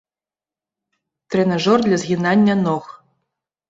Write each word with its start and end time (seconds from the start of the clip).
Трэнажор 1.35 1.79
для 1.87 1.97
згінання 2.07 2.61
ног. 2.67 2.83